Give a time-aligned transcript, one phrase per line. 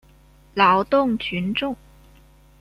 [0.55, 1.75] 劳动群众。